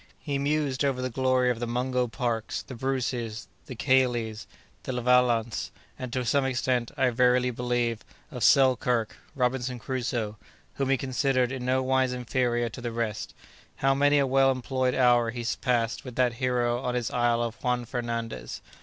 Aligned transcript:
He 0.17 0.39
mused 0.39 0.83
over 0.83 0.99
the 0.99 1.11
glory 1.11 1.51
of 1.51 1.59
the 1.59 1.67
Mungo 1.67 2.07
Parks, 2.07 2.63
the 2.63 2.73
Bruces, 2.73 3.47
the 3.67 3.75
Caillies, 3.75 4.47
the 4.81 4.91
Levaillants, 4.93 5.69
and 5.99 6.11
to 6.11 6.25
some 6.25 6.43
extent, 6.43 6.89
I 6.97 7.11
verily 7.11 7.51
believe, 7.51 8.03
of 8.31 8.43
Selkirk 8.43 9.15
(Robinson 9.35 9.77
Crusoe), 9.77 10.39
whom 10.73 10.89
he 10.89 10.97
considered 10.97 11.51
in 11.51 11.65
no 11.65 11.83
wise 11.83 12.13
inferior 12.13 12.67
to 12.67 12.81
the 12.81 12.91
rest. 12.91 13.35
How 13.75 13.93
many 13.93 14.17
a 14.17 14.25
well 14.25 14.51
employed 14.51 14.95
hour 14.95 15.29
he 15.29 15.45
passed 15.61 16.03
with 16.03 16.15
that 16.15 16.33
hero 16.41 16.81
on 16.81 16.95
his 16.95 17.11
isle 17.11 17.43
of 17.43 17.53
Juan 17.63 17.85
Fernandez! 17.85 18.63